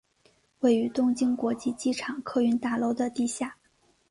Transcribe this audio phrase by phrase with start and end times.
[0.61, 3.55] 位于东京国际机场客运大楼的地下。